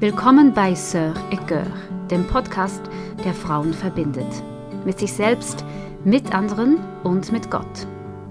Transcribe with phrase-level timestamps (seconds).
[0.00, 1.66] Willkommen bei Sœur et Cœur,
[2.10, 2.80] dem Podcast,
[3.22, 4.42] der Frauen verbindet.
[4.86, 5.62] Mit sich selbst,
[6.06, 7.86] mit anderen und mit Gott.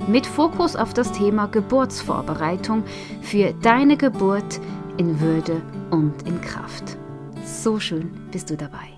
[0.08, 2.84] Mit Fokus auf das Thema Geburtsvorbereitung
[3.22, 4.60] für deine Geburt
[4.98, 5.62] in Würde
[5.92, 6.98] und in Kraft.
[7.46, 8.98] So schön bist du dabei.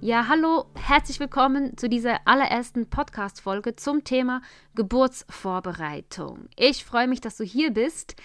[0.00, 4.42] Ja, hallo, herzlich willkommen zu dieser allerersten Podcast-Folge zum Thema
[4.74, 6.48] Geburtsvorbereitung.
[6.56, 8.16] Ich freue mich, dass du hier bist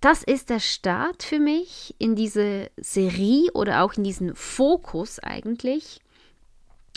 [0.00, 6.00] das ist der Start für mich in diese Serie oder auch in diesen Fokus eigentlich.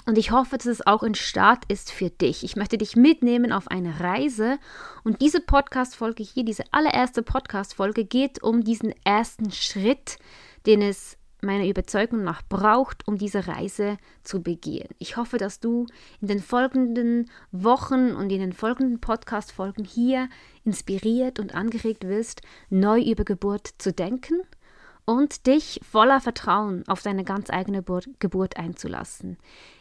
[0.06, 2.44] Und ich hoffe, dass es auch ein Start ist für dich.
[2.44, 4.58] Ich möchte dich mitnehmen auf eine Reise.
[5.04, 10.18] Und diese Podcast-Folge hier, diese allererste Podcast-Folge, geht um diesen ersten Schritt,
[10.66, 14.90] den es meiner Überzeugung nach braucht, um diese Reise zu begehen.
[14.98, 15.86] Ich hoffe, dass du
[16.22, 20.30] in den folgenden Wochen und in den folgenden Podcast-Folgen hier
[20.66, 24.42] inspiriert und angeregt wirst, neu über Geburt zu denken
[25.06, 27.84] und dich voller Vertrauen auf deine ganz eigene
[28.20, 29.38] Geburt einzulassen.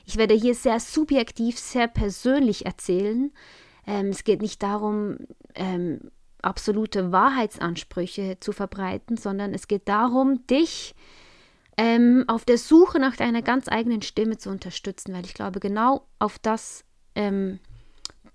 [0.06, 3.30] Ich werde hier sehr subjektiv, sehr persönlich erzählen.
[3.86, 5.18] Ähm, es geht nicht darum,
[5.54, 6.00] ähm,
[6.40, 10.94] absolute Wahrheitsansprüche zu verbreiten, sondern es geht darum, dich
[11.78, 16.08] ähm, auf der Suche nach deiner ganz eigenen Stimme zu unterstützen, weil ich glaube, genau
[16.18, 16.84] auf das,
[17.14, 17.60] ähm,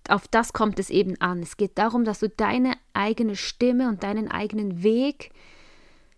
[0.07, 1.43] auf das kommt es eben an.
[1.43, 5.31] Es geht darum, dass du deine eigene Stimme und deinen eigenen Weg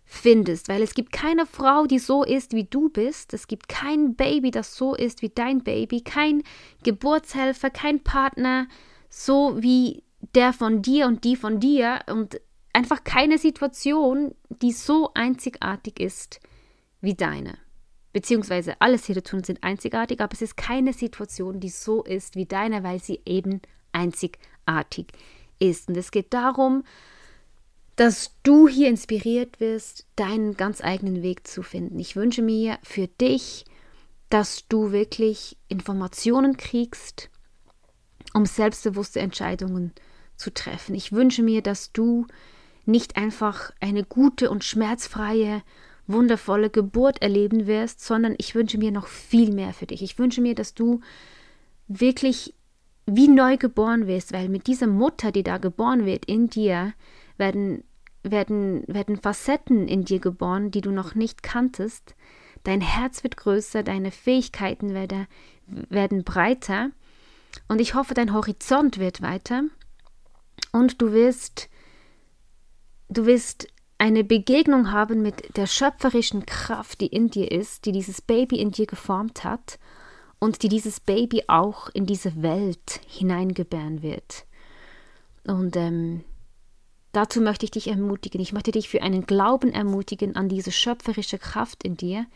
[0.04, 3.34] findest, weil es gibt keine Frau, die so ist, wie du bist.
[3.34, 6.44] Es gibt kein Baby, das so ist wie dein Baby, kein
[6.84, 8.68] Geburtshelfer, kein Partner,
[9.08, 10.04] so wie
[10.36, 12.40] der von dir und die von dir und
[12.72, 16.38] einfach keine Situation, die so einzigartig ist
[17.00, 17.58] wie deine.
[18.12, 22.82] Beziehungsweise alle Situationen sind einzigartig, aber es ist keine Situation, die so ist wie deine,
[22.82, 23.60] weil sie eben
[23.92, 25.08] einzigartig
[25.58, 25.88] ist.
[25.88, 26.84] Und es geht darum,
[27.96, 31.98] dass du hier inspiriert wirst, deinen ganz eigenen Weg zu finden.
[31.98, 33.64] Ich wünsche mir für dich,
[34.28, 37.30] dass du wirklich Informationen kriegst,
[38.34, 39.92] um selbstbewusste Entscheidungen
[40.36, 40.94] zu treffen.
[40.94, 42.26] Ich wünsche mir, dass du
[42.84, 45.62] nicht einfach eine gute und schmerzfreie
[46.06, 50.02] wundervolle Geburt erleben wirst, sondern ich wünsche mir noch viel mehr für dich.
[50.02, 51.00] Ich wünsche mir, dass du
[51.88, 52.54] wirklich
[53.06, 56.92] wie neu geboren wirst, weil mit dieser Mutter, die da geboren wird, in dir,
[57.36, 57.84] werden,
[58.22, 62.14] werden, werden Facetten in dir geboren, die du noch nicht kanntest.
[62.64, 65.26] Dein Herz wird größer, deine Fähigkeiten werden,
[65.66, 66.90] werden breiter
[67.68, 69.62] und ich hoffe, dein Horizont wird weiter
[70.72, 71.68] und du wirst,
[73.08, 73.68] du wirst
[73.98, 78.70] eine Begegnung haben mit der schöpferischen Kraft, die in dir ist, die dieses Baby in
[78.70, 79.78] dir geformt hat
[80.38, 84.44] und die dieses Baby auch in diese Welt hineingebären wird.
[85.44, 86.24] Und ähm,
[87.12, 88.40] dazu möchte ich dich ermutigen.
[88.40, 92.26] Ich möchte dich für einen Glauben ermutigen an diese schöpferische Kraft in dir,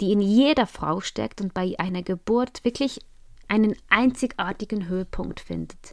[0.00, 3.00] die in jeder Frau steckt und bei einer Geburt wirklich
[3.48, 5.92] einen einzigartigen Höhepunkt findet.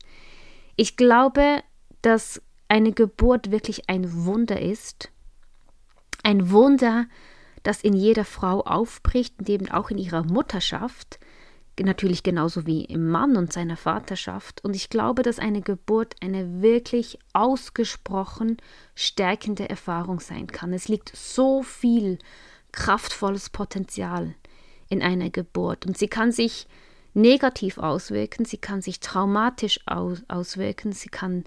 [0.78, 1.62] Ich glaube,
[2.02, 5.12] dass eine Geburt wirklich ein Wunder ist.
[6.24, 7.08] Ein Wunder,
[7.64, 11.20] das in jeder Frau aufbricht eben auch in ihrer Mutterschaft,
[11.86, 14.64] natürlich genauso wie im Mann und seiner Vaterschaft.
[14.64, 18.58] Und ich glaube, dass eine Geburt eine wirklich ausgesprochen
[18.96, 20.74] stärkende Erfahrung sein kann.
[20.74, 22.20] Es liegt so viel
[22.72, 24.36] kraftvolles Potenzial
[24.90, 26.68] in einer Geburt und sie kann sich
[27.14, 31.46] negativ auswirken, sie kann sich traumatisch aus auswirken, sie kann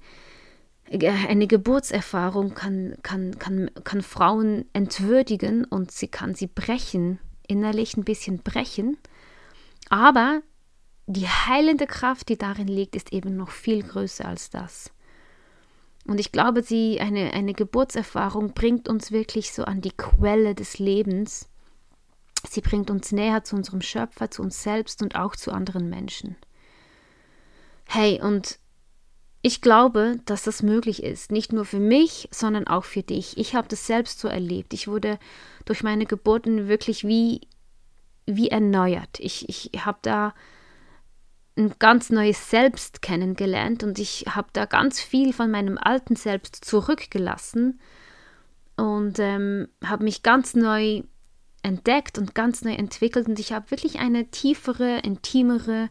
[0.91, 8.05] eine Geburtserfahrung kann, kann, kann, kann Frauen entwürdigen und sie kann sie brechen, innerlich ein
[8.05, 8.99] bisschen brechen.
[9.89, 10.43] Aber
[11.07, 14.91] die heilende Kraft, die darin liegt, ist eben noch viel größer als das.
[16.07, 20.79] Und ich glaube, sie, eine, eine Geburtserfahrung bringt uns wirklich so an die Quelle des
[20.79, 21.49] Lebens.
[22.49, 26.37] Sie bringt uns näher zu unserem Schöpfer, zu uns selbst und auch zu anderen Menschen.
[27.87, 28.59] Hey, und
[29.43, 33.37] ich glaube, dass das möglich ist, nicht nur für mich, sondern auch für dich.
[33.37, 34.73] Ich habe das selbst so erlebt.
[34.73, 35.19] Ich wurde
[35.65, 37.41] durch meine Geburten wirklich wie,
[38.25, 39.19] wie erneuert.
[39.19, 40.33] Ich, ich habe da
[41.57, 46.65] ein ganz neues Selbst kennengelernt und ich habe da ganz viel von meinem alten Selbst
[46.65, 47.81] zurückgelassen
[48.77, 51.03] und ähm, habe mich ganz neu
[51.63, 55.91] entdeckt und ganz neu entwickelt und ich habe wirklich eine tiefere, intimere,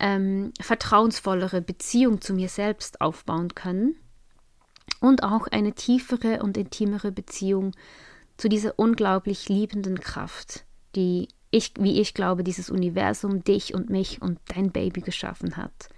[0.00, 3.96] ähm, vertrauensvollere Beziehung zu mir selbst aufbauen können
[5.00, 7.72] und auch eine tiefere und intimere Beziehung
[8.36, 10.64] zu dieser unglaublich liebenden Kraft,
[10.96, 15.88] die ich, wie ich glaube, dieses Universum, dich und mich und dein Baby geschaffen hat.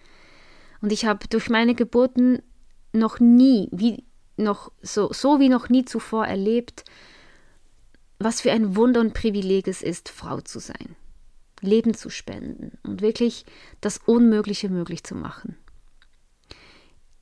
[0.80, 2.42] Und ich habe durch meine Geburten
[2.92, 4.04] noch nie, wie
[4.36, 6.84] noch so, so wie noch nie zuvor erlebt,
[8.18, 10.96] was für ein Wunder und Privileg es ist, Frau zu sein,
[11.62, 13.46] Leben zu spenden und wirklich
[13.80, 15.56] das Unmögliche möglich zu machen.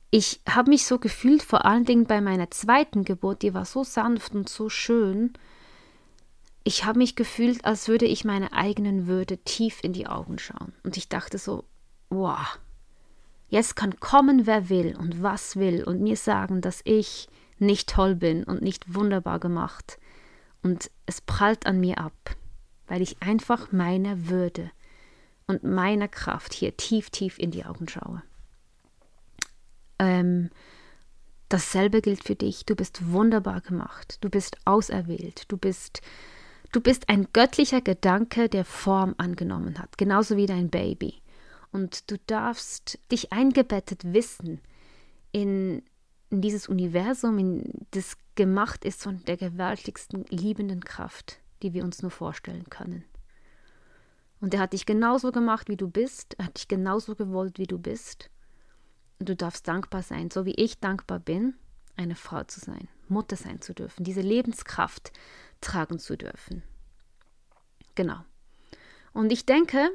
[0.09, 3.85] Ich habe mich so gefühlt, vor allen Dingen bei meiner zweiten Geburt, die war so
[3.85, 5.31] sanft und so schön.
[6.65, 10.73] Ich habe mich gefühlt, als würde ich meiner eigenen Würde tief in die Augen schauen.
[10.83, 11.63] Und ich dachte so,
[12.09, 12.59] wow,
[13.47, 18.15] jetzt kann kommen, wer will und was will und mir sagen, dass ich nicht toll
[18.15, 19.97] bin und nicht wunderbar gemacht
[20.63, 22.13] und es prallt an mir ab,
[22.91, 24.69] weil ich einfach meiner Würde
[25.47, 28.21] und meiner Kraft hier tief, tief in die Augen schaue.
[29.97, 30.49] Ähm,
[31.47, 32.65] dasselbe gilt für dich.
[32.65, 34.17] Du bist wunderbar gemacht.
[34.19, 35.45] Du bist auserwählt.
[35.47, 36.01] Du bist,
[36.73, 41.21] du bist ein göttlicher Gedanke, der Form angenommen hat, genauso wie dein Baby.
[41.71, 44.59] Und du darfst dich eingebettet wissen
[45.31, 45.81] in,
[46.29, 52.01] in dieses Universum, in das gemacht ist von der gewaltigsten liebenden Kraft, die wir uns
[52.01, 53.03] nur vorstellen können.
[54.39, 57.67] Und er hat dich genauso gemacht, wie du bist, er hat dich genauso gewollt, wie
[57.67, 58.29] du bist.
[59.19, 61.53] Und du darfst dankbar sein, so wie ich dankbar bin,
[61.95, 65.11] eine Frau zu sein, Mutter sein zu dürfen, diese Lebenskraft
[65.61, 66.63] tragen zu dürfen.
[67.93, 68.17] Genau.
[69.13, 69.89] Und ich denke,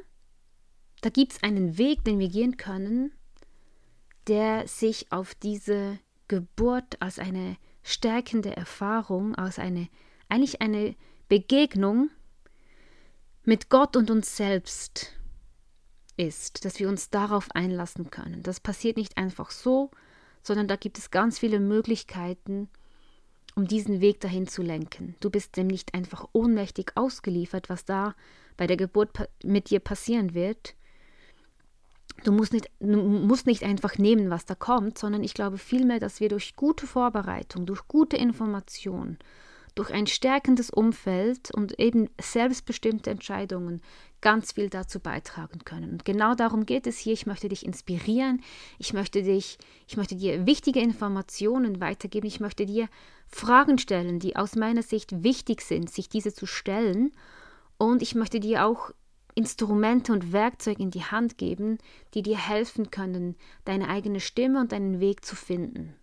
[1.01, 3.11] da gibt es einen Weg, den wir gehen können,
[4.27, 9.89] der sich auf diese Geburt als eine stärkende Erfahrung, aus eine,
[10.29, 10.95] eigentlich eine
[11.27, 12.09] Begegnung
[13.43, 15.13] mit Gott und uns selbst
[16.17, 18.43] ist, dass wir uns darauf einlassen können.
[18.43, 19.91] Das passiert nicht einfach so,
[20.41, 22.69] sondern da gibt es ganz viele Möglichkeiten,
[23.55, 25.15] um diesen Weg dahin zu lenken.
[25.19, 28.15] Du bist dem nicht einfach ohnmächtig ausgeliefert, was da
[28.55, 29.09] bei der Geburt
[29.43, 30.75] mit dir passieren wird,
[32.23, 35.99] Du musst, nicht, du musst nicht einfach nehmen, was da kommt, sondern ich glaube vielmehr,
[35.99, 39.17] dass wir durch gute Vorbereitung, durch gute Information,
[39.77, 43.81] durch ein stärkendes Umfeld und eben selbstbestimmte Entscheidungen
[44.21, 45.91] ganz viel dazu beitragen können.
[45.91, 47.13] Und genau darum geht es hier.
[47.13, 48.41] Ich möchte dich inspirieren.
[48.79, 52.25] Ich möchte dich, ich möchte dir wichtige Informationen weitergeben.
[52.25, 52.89] Ich möchte dir
[53.27, 57.11] Fragen stellen, die aus meiner Sicht wichtig sind, sich diese zu stellen.
[57.77, 58.91] Und ich möchte dir auch
[59.35, 61.77] Instrumente und Werkzeuge in die Hand geben,
[62.15, 63.35] die dir helfen können,
[63.65, 65.93] deine eigene Stimme und deinen Weg zu finden.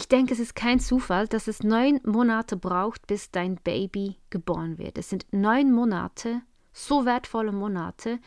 [0.00, 4.78] Ich denke, es ist kein Zufall, dass es neun Monate braucht, bis dein Baby geboren
[4.78, 4.96] wird.
[4.96, 6.40] Es sind neun Monate,
[6.72, 8.18] so wertvolle Monate,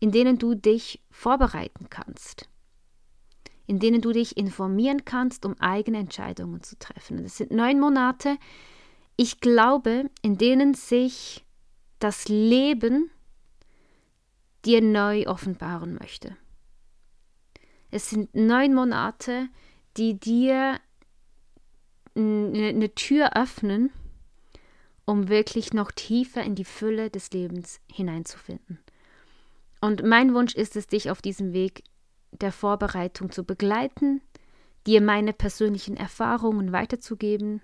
[0.00, 2.50] in denen du dich vorbereiten kannst,
[3.66, 7.24] in denen du dich informieren kannst, um eigene Entscheidungen zu treffen.
[7.24, 8.36] Es sind neun Monate,
[9.16, 11.42] ich glaube, in denen sich
[12.00, 13.10] das Leben
[14.66, 16.36] dir neu offenbaren möchte.
[17.90, 19.48] Es sind neun Monate,
[19.96, 20.80] die dir
[22.16, 23.90] eine Tür öffnen,
[25.04, 28.78] um wirklich noch tiefer in die Fülle des Lebens hineinzufinden.
[29.80, 31.82] Und mein Wunsch ist es, dich auf diesem Weg
[32.32, 34.22] der Vorbereitung zu begleiten,
[34.86, 37.60] dir meine persönlichen Erfahrungen weiterzugeben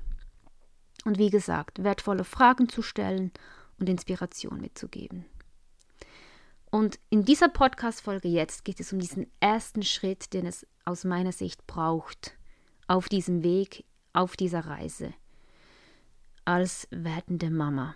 [1.05, 3.33] und wie gesagt, wertvolle Fragen zu stellen
[3.79, 5.25] und Inspiration mitzugeben.
[6.71, 11.33] Und in dieser Podcast-Folge jetzt geht es um diesen ersten Schritt, den es aus meiner
[11.33, 12.37] Sicht braucht,
[12.87, 15.13] auf diesem Weg, auf dieser Reise,
[16.45, 17.95] als werdende Mama.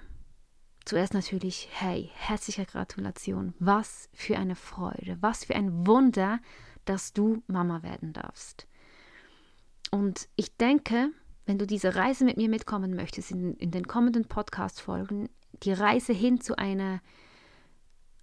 [0.85, 3.55] Zuerst natürlich, hey, herzliche Gratulation.
[3.59, 6.41] Was für eine Freude, was für ein Wunder,
[6.85, 8.67] dass du Mama werden darfst.
[9.91, 11.11] Und ich denke,
[11.47, 15.31] wenn du diese Reise mit mir mitkommen möchtest in, in den kommenden Podcast-Folgen,
[15.63, 17.01] die Reise hin zu einer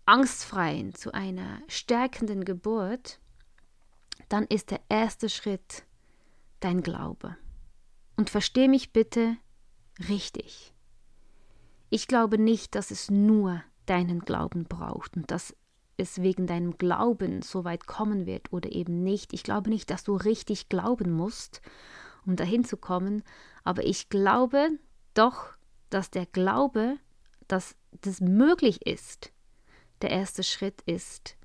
[0.06, 3.20] angstfreien, zu einer stärkenden Geburt,
[4.30, 5.84] dann ist der erste Schritt
[6.60, 7.38] dein Glaube.
[8.22, 9.36] Und versteh mich bitte
[10.08, 10.76] richtig.
[11.90, 15.56] Ich glaube nicht, dass es nur deinen Glauben braucht und dass
[15.98, 19.34] es wegen deinem Glauben so weit kommen wird oder eben nicht.
[19.34, 21.64] Ich glaube nicht, dass du richtig glauben musst,
[22.24, 23.24] um dahin zu kommen,
[23.64, 24.70] aber ich glaube
[25.16, 25.56] doch,
[25.90, 26.98] dass der Glaube
[27.48, 29.32] dass das möglich ist,
[30.04, 31.38] der erste Schritt ist,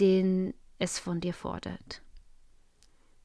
[0.00, 2.00] den es von dir fordert.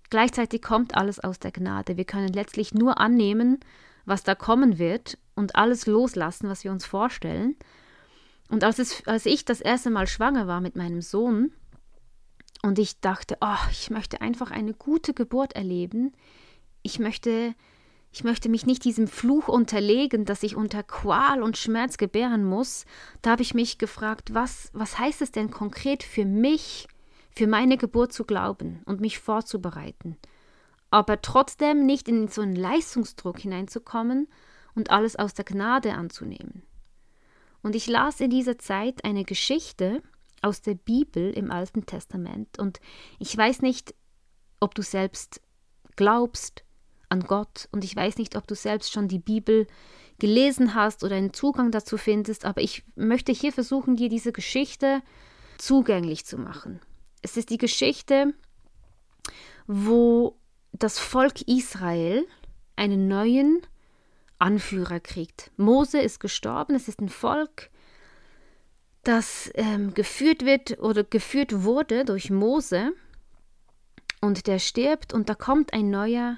[0.10, 1.98] Gleichzeitig kommt alles aus der Gnade.
[1.98, 3.60] Wir können letztlich nur annehmen,
[4.06, 7.56] was da kommen wird und alles loslassen, was wir uns vorstellen.
[8.50, 11.52] Und als, es, als ich das erste Mal schwanger war mit meinem Sohn
[12.64, 16.14] und ich dachte, oh, ich möchte einfach eine gute Geburt erleben,
[16.82, 17.54] ich möchte
[18.12, 22.86] ich möchte mich nicht diesem Fluch unterlegen, dass ich unter Qual und Schmerz gebären muss.
[23.22, 26.88] Da habe ich mich gefragt, was, was heißt es denn konkret für mich,
[27.40, 30.18] für meine Geburt zu glauben und mich vorzubereiten?
[30.92, 34.28] Aber trotzdem nicht in so einen Leistungsdruck hineinzukommen
[34.76, 36.64] und alles aus der Gnade anzunehmen.
[37.62, 40.04] Und ich las in dieser Zeit eine Geschichte
[40.42, 42.82] aus der Bibel im Alten Testament und
[43.20, 43.96] ich weiß nicht,
[44.60, 45.40] ob du selbst
[45.96, 46.66] glaubst
[47.08, 49.66] an Gott und ich weiß nicht, ob du selbst schon die Bibel
[50.18, 55.02] gelesen hast oder einen Zugang dazu findest, aber ich möchte hier versuchen, dir diese Geschichte
[55.58, 56.82] zugänglich zu machen.
[57.22, 58.34] Es ist die Geschichte,
[59.68, 60.38] wo
[60.72, 62.26] das Volk Israel
[62.76, 63.62] einen neuen
[64.40, 65.52] Anführer kriegt.
[65.58, 67.70] Mose ist gestorben, es ist ein Volk,
[69.04, 72.94] das ähm, geführt wird oder geführt wurde durch Mose.
[74.22, 76.38] Und der stirbt und da kommt ein neuer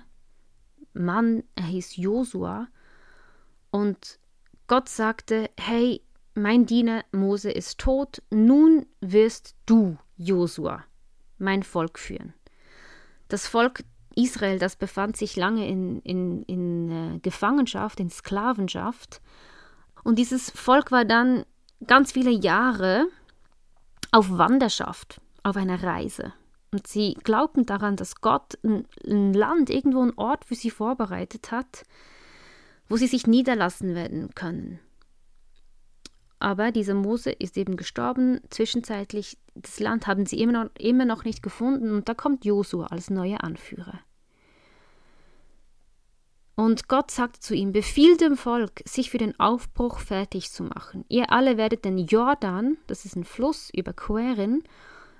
[0.93, 2.67] Mann, er hieß Josua.
[3.71, 4.19] Und
[4.67, 6.01] Gott sagte, hey,
[6.33, 10.83] mein Diener Mose ist tot, nun wirst du, Josua,
[11.37, 12.33] mein Volk führen.
[13.27, 13.83] Das Volk
[14.15, 19.21] Israel, das befand sich lange in, in, in äh, Gefangenschaft, in Sklavenschaft.
[20.03, 21.45] Und dieses Volk war dann
[21.87, 23.07] ganz viele Jahre
[24.11, 26.33] auf Wanderschaft, auf einer Reise.
[26.71, 31.51] Und sie glaubten daran, dass Gott ein, ein Land, irgendwo einen Ort für sie vorbereitet
[31.51, 31.83] hat,
[32.87, 34.79] wo sie sich niederlassen werden können.
[36.41, 38.41] Aber dieser Mose ist eben gestorben.
[38.49, 41.91] Zwischenzeitlich, das Land haben sie immer noch, immer noch nicht gefunden.
[41.91, 43.99] Und da kommt Josua als neuer Anführer.
[46.55, 51.05] Und Gott sagte zu ihm, befiehl dem Volk, sich für den Aufbruch fertig zu machen.
[51.09, 54.63] Ihr alle werdet den Jordan, das ist ein Fluss, überqueren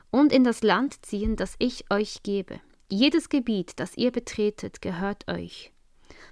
[0.10, 2.60] und in das Land ziehen, das ich euch gebe.
[2.90, 5.72] Jedes Gebiet, das ihr betretet, gehört euch.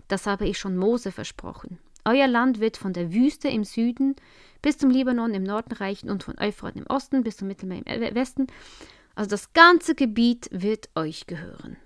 [0.08, 1.79] Das habe ich schon Mose versprochen.
[2.09, 4.15] Euer Land wird von der Wüste im Süden
[4.63, 8.15] bis zum Libanon im Norden reichen und von Euphrat im Osten bis zum Mittelmeer im
[8.15, 8.47] Westen.
[9.13, 11.77] Also das ganze Gebiet wird euch gehören.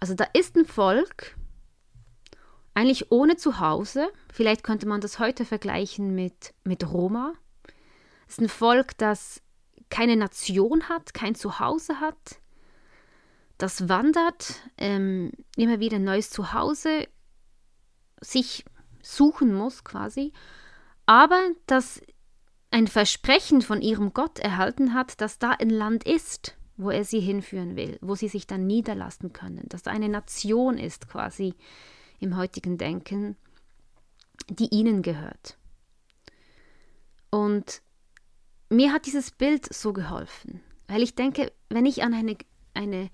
[0.00, 1.34] Also da ist ein Volk,
[2.74, 4.08] eigentlich ohne Zuhause.
[4.30, 7.32] Vielleicht könnte man das heute vergleichen mit, mit Roma.
[8.28, 9.40] Es ist ein Volk, das
[9.88, 12.38] keine Nation hat, kein Zuhause hat,
[13.56, 17.08] das wandert, ähm, immer wieder ein neues Zuhause
[18.20, 18.64] sich
[19.02, 20.32] suchen muss quasi,
[21.06, 22.00] aber das
[22.70, 27.20] ein Versprechen von ihrem Gott erhalten hat, dass da ein Land ist, wo er sie
[27.20, 31.54] hinführen will, wo sie sich dann niederlassen können, dass da eine Nation ist quasi
[32.20, 33.36] im heutigen Denken,
[34.48, 35.58] die ihnen gehört.
[37.30, 37.82] Und
[38.68, 42.36] mir hat dieses Bild so geholfen, weil ich denke, wenn ich an eine,
[42.74, 43.10] eine,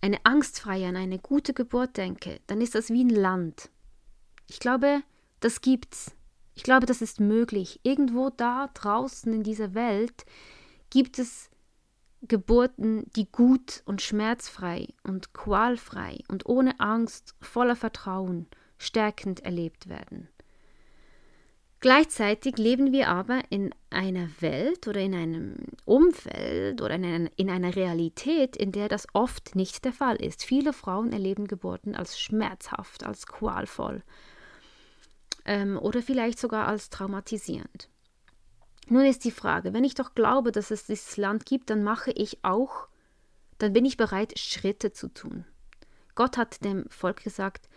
[0.00, 3.70] eine angstfreie, an eine gute Geburt denke, dann ist das wie ein Land.
[4.50, 5.04] Ich glaube,
[5.38, 6.10] das gibt's.
[6.56, 7.78] Ich glaube, das ist möglich.
[7.84, 10.26] Irgendwo da draußen in dieser Welt
[10.90, 11.50] gibt es
[12.22, 20.28] Geburten, die gut und schmerzfrei und qualfrei und ohne Angst, voller Vertrauen, stärkend erlebt werden.
[21.78, 25.54] Gleichzeitig leben wir aber in einer Welt oder in einem
[25.84, 30.44] Umfeld oder in einer, in einer Realität, in der das oft nicht der Fall ist.
[30.44, 34.02] Viele Frauen erleben Geburten als schmerzhaft, als qualvoll
[35.44, 37.88] ähm, oder vielleicht sogar als traumatisierend.
[38.88, 42.10] Nun ist die Frage, wenn ich doch glaube, dass es dieses Land gibt, dann mache
[42.10, 42.88] ich auch,
[43.58, 45.44] dann bin ich bereit, Schritte zu tun.
[46.16, 47.68] Gott hat dem Volk gesagt,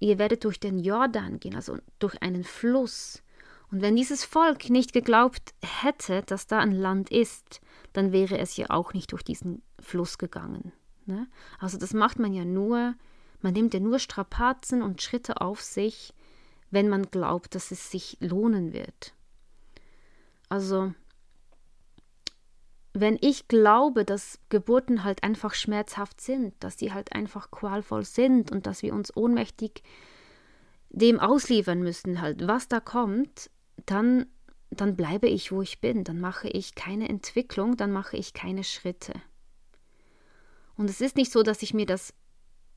[0.00, 3.22] ihr werdet durch den Jordan gehen, also durch einen Fluss.
[3.70, 7.60] Und wenn dieses Volk nicht geglaubt hätte, dass da ein Land ist,
[7.92, 10.72] dann wäre es ja auch nicht durch diesen Fluss gegangen.
[11.06, 11.28] Ne?
[11.58, 12.94] Also das macht man ja nur,
[13.40, 16.12] man nimmt ja nur Strapazen und Schritte auf sich,
[16.76, 19.14] wenn man glaubt, dass es sich lohnen wird.
[20.50, 20.92] Also,
[22.92, 28.52] wenn ich glaube, dass Geburten halt einfach schmerzhaft sind, dass sie halt einfach qualvoll sind
[28.52, 29.84] und dass wir uns ohnmächtig
[30.90, 33.48] dem ausliefern müssen, halt, was da kommt,
[33.86, 34.26] dann,
[34.68, 38.64] dann bleibe ich, wo ich bin, dann mache ich keine Entwicklung, dann mache ich keine
[38.64, 39.14] Schritte.
[40.74, 42.12] Und es ist nicht so, dass ich mir das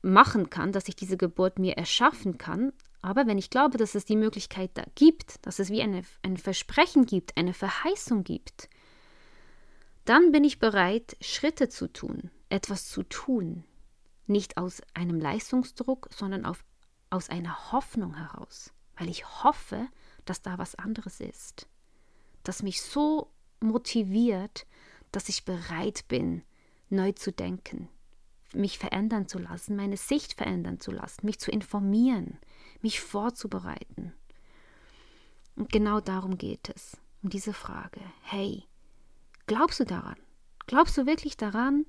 [0.00, 4.04] machen kann, dass ich diese Geburt mir erschaffen kann, aber wenn ich glaube, dass es
[4.04, 8.68] die Möglichkeit da gibt, dass es wie eine, ein Versprechen gibt, eine Verheißung gibt,
[10.04, 13.64] dann bin ich bereit, Schritte zu tun, etwas zu tun.
[14.26, 16.64] Nicht aus einem Leistungsdruck, sondern auf,
[17.10, 19.88] aus einer Hoffnung heraus, weil ich hoffe,
[20.24, 21.68] dass da was anderes ist,
[22.42, 24.66] das mich so motiviert,
[25.10, 26.42] dass ich bereit bin,
[26.88, 27.88] neu zu denken,
[28.52, 32.38] mich verändern zu lassen, meine Sicht verändern zu lassen, mich zu informieren,
[32.82, 34.12] mich vorzubereiten.
[35.56, 38.00] Und genau darum geht es, um diese Frage.
[38.22, 38.64] Hey,
[39.46, 40.16] glaubst du daran?
[40.66, 41.84] Glaubst du wirklich daran,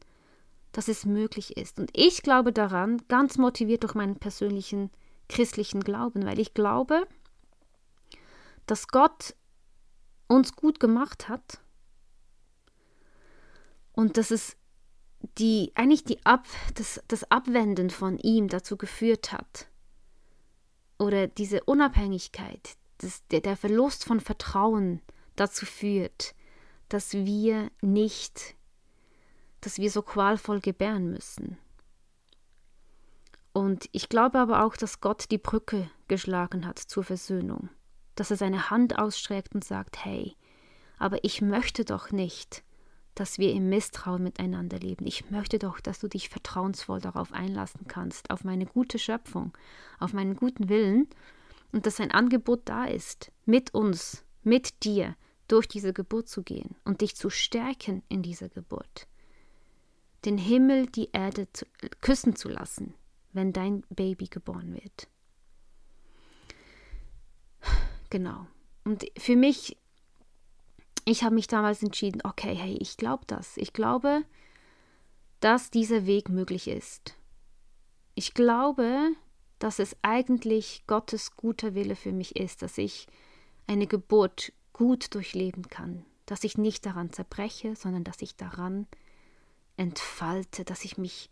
[0.72, 1.80] dass es möglich ist?
[1.80, 4.90] Und ich glaube daran, ganz motiviert durch meinen persönlichen
[5.30, 7.08] christlichen Glauben, weil ich glaube,
[8.66, 9.36] dass Gott
[10.28, 11.62] uns gut gemacht hat
[13.94, 14.58] und dass es
[15.38, 16.46] die eigentlich die Ab,
[16.76, 19.71] das, das Abwenden von ihm dazu geführt hat
[21.02, 25.02] oder diese Unabhängigkeit, das, der, der Verlust von Vertrauen
[25.36, 26.36] dazu führt,
[26.90, 28.56] dass wir nicht,
[29.62, 31.58] dass wir so qualvoll gebären müssen.
[33.52, 37.70] Und ich glaube aber auch, dass Gott die Brücke geschlagen hat zur Versöhnung,
[38.14, 40.36] dass er seine Hand ausstreckt und sagt, hey,
[41.00, 42.64] aber ich möchte doch nicht,
[43.16, 45.06] dass wir im Misstrauen miteinander leben.
[45.06, 49.56] Ich möchte doch, dass du dich vertrauensvoll darauf einlassen kannst, auf meine gute Schöpfung,
[50.00, 51.08] auf meinen guten Willen
[51.72, 55.16] und dass ein Angebot da ist, mit uns, mit dir
[55.48, 59.08] durch diese Geburt zu gehen und dich zu stärken in dieser Geburt.
[60.24, 61.66] Den Himmel, die Erde zu,
[62.00, 62.94] küssen zu lassen,
[63.34, 65.08] wenn dein Baby geboren wird.
[68.10, 68.48] Genau.
[68.84, 69.78] Und für mich
[71.06, 73.58] ich habe mich damals entschieden, okay, hey, ich glaube das.
[73.58, 74.24] Ich glaube,
[75.40, 77.16] dass dieser Weg möglich ist.
[78.16, 79.12] Ich glaube,
[79.60, 83.08] dass es eigentlich Gottes guter Wille für mich ist, dass ich
[83.68, 88.88] eine Geburt gut durchleben kann, dass ich nicht daran zerbreche, sondern dass ich daran
[89.78, 91.30] entfalte, dass ich mich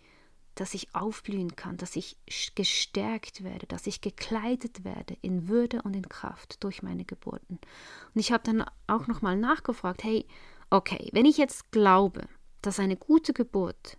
[0.59, 2.17] dass ich aufblühen kann, dass ich
[2.53, 7.59] gestärkt werde, dass ich gekleidet werde in Würde und in Kraft durch meine Geburten.
[8.13, 10.27] Und ich habe dann auch nochmal nachgefragt, hey,
[10.69, 12.27] okay, wenn ich jetzt glaube,
[12.61, 13.97] dass eine gute Geburt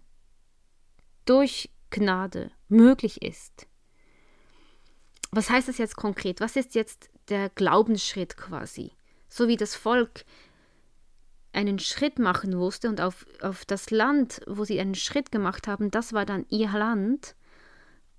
[1.25, 3.67] durch Gnade möglich ist,
[5.33, 6.40] was heißt das jetzt konkret?
[6.40, 8.93] Was ist jetzt der Glaubensschritt quasi?
[9.31, 10.26] So wie das Volk
[11.52, 15.90] einen Schritt machen musste und auf, auf das Land, wo sie einen Schritt gemacht haben,
[15.90, 17.35] das war dann ihr Land,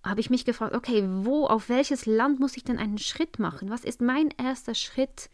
[0.04, 3.70] habe ich mich gefragt, okay, wo, auf welches Land muss ich denn einen Schritt machen?
[3.70, 5.30] Was ist mein erster Schritt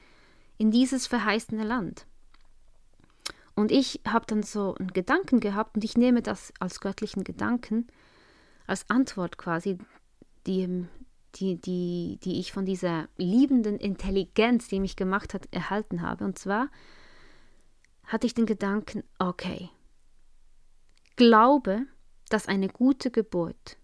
[0.58, 2.06] in dieses verheißene Land?
[3.56, 7.88] Und ich habe dann so einen Gedanken gehabt und ich nehme das als göttlichen Gedanken,
[8.68, 9.80] als Antwort quasi,
[10.46, 10.86] die,
[11.36, 16.26] die, die, die ich von dieser liebenden Intelligenz, die mich gemacht hat, erhalten habe.
[16.26, 16.70] Und zwar,
[18.08, 19.70] hatte ich den Gedanken, okay,
[21.18, 21.86] glaube,
[22.30, 23.78] dass eine gute Geburt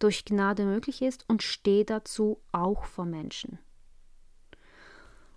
[0.00, 3.58] durch Gnade möglich ist und stehe dazu auch vor Menschen.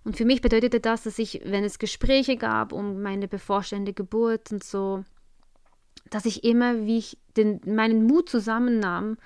[0.04, 4.50] Und für mich bedeutete das, dass ich, wenn es Gespräche gab um meine bevorstehende Geburt
[4.50, 5.04] und so,
[6.10, 9.16] dass ich immer, wie ich den, meinen Mut zusammennahm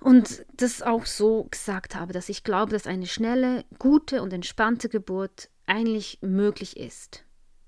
[0.00, 4.90] und das auch so gesagt habe, dass ich glaube, dass eine schnelle, gute und entspannte
[4.90, 7.25] Geburt eigentlich möglich ist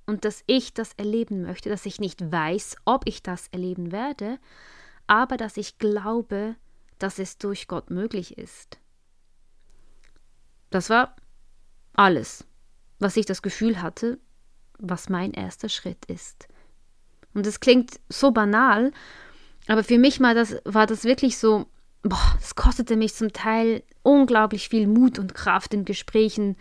[0.09, 4.39] und dass ich das erleben möchte, dass ich nicht weiß, ob ich das erleben werde,
[5.07, 6.57] aber dass ich glaube,
[6.99, 8.79] dass es durch Gott möglich ist.
[10.71, 11.15] Das war
[11.93, 12.47] alles,
[12.99, 14.19] was ich das Gefühl hatte,
[14.79, 16.49] was mein erster Schritt ist.
[17.35, 18.93] Und es klingt so banal,
[19.67, 21.67] aber für mich war das, war das wirklich so,
[22.03, 26.57] boah, es kostete mich zum Teil unglaublich viel Mut und Kraft in Gesprächen,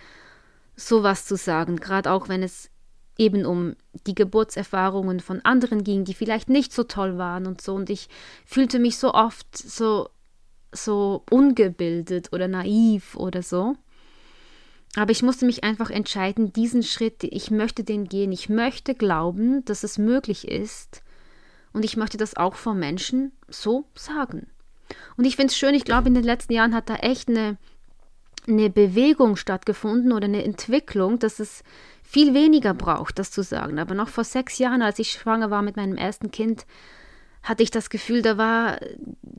[0.75, 2.69] sowas zu sagen, gerade auch wenn es
[3.17, 3.75] eben um
[4.06, 7.73] die Geburtserfahrungen von anderen ging, die vielleicht nicht so toll waren und so.
[7.73, 8.10] Und ich
[8.45, 10.10] fühlte mich so oft so,
[10.71, 13.75] so ungebildet oder naiv oder so.
[14.95, 18.32] Aber ich musste mich einfach entscheiden, diesen Schritt, ich möchte den gehen.
[18.32, 21.03] Ich möchte glauben, dass es möglich ist.
[21.73, 24.47] Und ich möchte das auch vor Menschen so sagen.
[25.17, 27.58] Und ich finde es schön, ich glaube, in den letzten Jahren hat da echt eine,
[28.47, 31.63] eine Bewegung stattgefunden oder eine Entwicklung, dass es
[32.08, 33.80] viel weniger braucht, das zu sagen.
[33.80, 36.65] Aber noch vor sechs Jahren, als ich schwanger war mit meinem ersten Kind,
[37.43, 38.80] hatte ich das Gefühl, da war,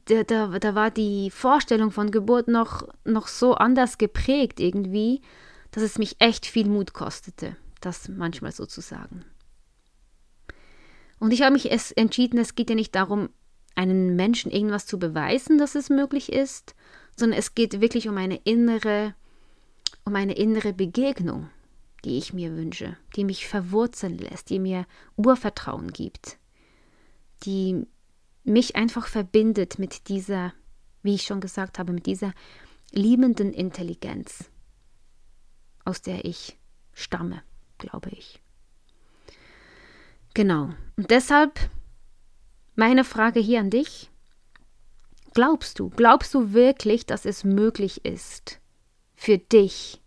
[0.05, 5.23] da, da, da war die Vorstellung von Geburt noch, noch so anders geprägt irgendwie,
[5.71, 9.25] dass es mich echt viel Mut kostete, das manchmal so zu sagen.
[11.19, 13.31] Und ich habe mich es entschieden, es geht ja nicht darum,
[13.77, 16.75] einen Menschen irgendwas zu beweisen, dass es möglich ist,
[17.17, 19.15] sondern es geht wirklich um eine innere,
[20.05, 21.49] um eine innere Begegnung
[22.05, 26.39] die ich mir wünsche, die mich verwurzeln lässt, die mir Urvertrauen gibt,
[27.45, 27.87] die
[28.45, 30.53] mich einfach verbindet mit dieser,
[31.03, 32.33] wie ich schon gesagt habe, mit dieser
[32.93, 34.51] liebenden Intelligenz,
[35.85, 36.57] aus der ich
[36.93, 37.43] stamme,
[37.79, 38.41] glaube ich.
[40.35, 40.71] Genau.
[40.97, 41.59] Und deshalb
[42.79, 44.09] meine Frage hier an dich.
[45.35, 48.61] Glaubst du, glaubst du wirklich, dass es möglich ist,
[49.15, 50.01] für dich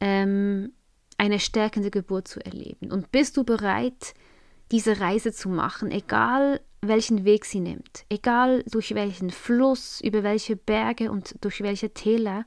[0.00, 0.72] ähm,
[1.16, 2.90] eine stärkende Geburt zu erleben?
[2.92, 4.14] Und bist du bereit,
[4.70, 10.56] diese Reise zu machen, egal welchen Weg sie nimmt, egal durch welchen Fluss, über welche
[10.56, 12.44] Berge und durch welche Täler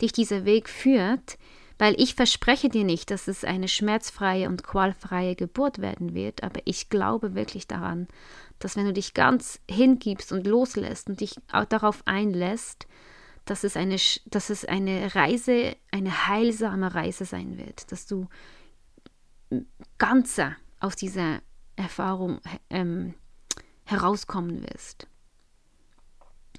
[0.00, 1.38] dich dieser Weg führt,
[1.78, 6.60] weil ich verspreche dir nicht, dass es eine schmerzfreie und qualfreie Geburt werden wird, aber
[6.64, 8.08] ich glaube wirklich daran,
[8.58, 12.88] dass wenn du dich ganz hingibst und loslässt und dich auch darauf einlässt,
[13.50, 18.28] dass es eine, dass es eine Reise, eine heilsame Reise sein wird, dass du
[19.96, 21.40] ganzer aus dieser
[21.76, 23.14] Erfahrung ähm,
[23.84, 25.06] herauskommen wirst.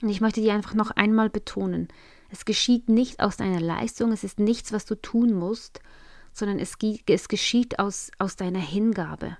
[0.01, 1.89] Und ich möchte dir einfach noch einmal betonen,
[2.31, 5.81] es geschieht nicht aus deiner Leistung, es ist nichts, was du tun musst,
[6.31, 9.37] sondern es, es geschieht aus, aus deiner Hingabe.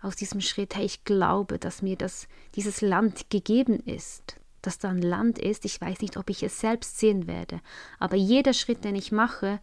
[0.00, 4.90] Aus diesem Schritt, hey, ich glaube, dass mir das, dieses Land gegeben ist, dass da
[4.90, 7.60] ein Land ist, ich weiß nicht, ob ich es selbst sehen werde,
[7.98, 9.60] aber jeder Schritt, den ich mache,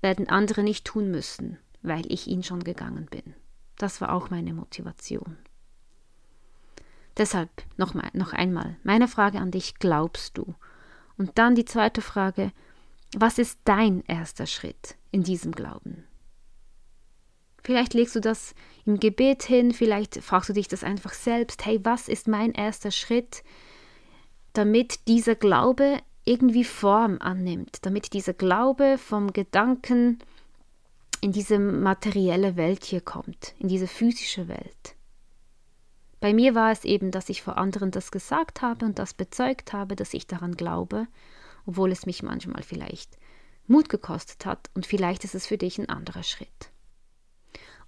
[0.00, 3.34] werden andere nicht tun müssen, weil ich ihn schon gegangen bin.
[3.76, 5.38] Das war auch meine Motivation.
[7.16, 10.54] Deshalb noch, mal, noch einmal meine Frage an dich, glaubst du?
[11.16, 12.52] Und dann die zweite Frage,
[13.16, 16.04] was ist dein erster Schritt in diesem Glauben?
[17.62, 18.54] Vielleicht legst du das
[18.84, 22.90] im Gebet hin, vielleicht fragst du dich das einfach selbst, hey, was ist mein erster
[22.90, 23.42] Schritt,
[24.54, 30.18] damit dieser Glaube irgendwie Form annimmt, damit dieser Glaube vom Gedanken
[31.20, 34.96] in diese materielle Welt hier kommt, in diese physische Welt.
[36.20, 39.74] Bei mir war es eben, dass ich vor anderen das gesagt habe und das bezeugt
[39.74, 41.06] habe, dass ich daran glaube,
[41.66, 43.18] obwohl es mich manchmal vielleicht
[43.66, 46.70] Mut gekostet hat und vielleicht ist es für dich ein anderer Schritt.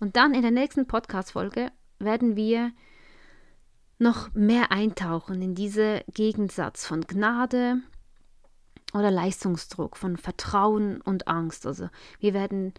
[0.00, 2.72] Und dann in der nächsten Podcast-Folge werden wir
[3.98, 7.78] noch mehr eintauchen in diesen Gegensatz von Gnade
[8.92, 11.66] oder Leistungsdruck, von Vertrauen und Angst.
[11.66, 11.88] Also
[12.20, 12.74] wir werden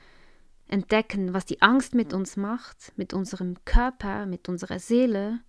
[0.68, 5.40] entdecken, was die Angst mit uns macht, mit unserem Körper, mit unserer Seele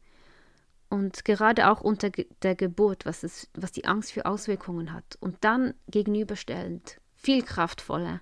[0.89, 5.19] und gerade auch unter der Geburt, was, es, was die Angst für Auswirkungen hat.
[5.21, 8.21] Und dann gegenüberstellend, viel kraftvoller,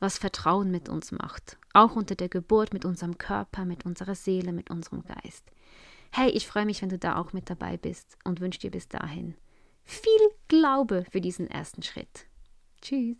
[0.00, 1.58] was Vertrauen mit uns macht.
[1.74, 5.44] Auch unter der Geburt mit unserem Körper, mit unserer Seele, mit unserem Geist.
[6.14, 8.86] Hey, ich freue mich, wenn du da auch mit dabei bist und wünsche dir bis
[8.86, 9.34] dahin
[9.82, 10.12] viel
[10.46, 12.26] Glaube für diesen ersten Schritt.
[12.82, 13.16] Tschüss.